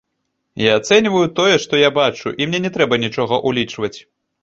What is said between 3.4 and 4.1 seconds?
ўлічваць.